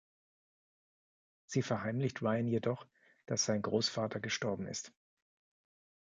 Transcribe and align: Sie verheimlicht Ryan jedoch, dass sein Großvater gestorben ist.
Sie 1.45 1.61
verheimlicht 1.61 2.23
Ryan 2.23 2.47
jedoch, 2.47 2.87
dass 3.27 3.45
sein 3.45 3.61
Großvater 3.61 4.19
gestorben 4.19 4.65
ist. 4.65 4.91